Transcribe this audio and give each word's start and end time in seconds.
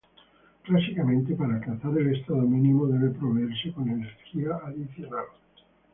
Clásicamente, 0.63 1.35
para 1.35 1.57
alcanzar 1.57 1.95
el 1.95 2.15
estado 2.15 2.41
mínimo, 2.41 2.87
debe 2.87 3.11
proveerse 3.11 3.71
con 3.71 3.87
energía 3.87 4.55
adicional. 4.65 5.25